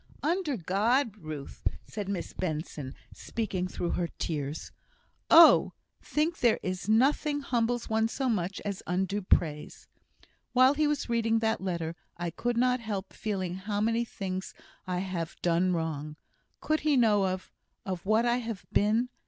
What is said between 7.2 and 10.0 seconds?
humbles one so much as undue praise.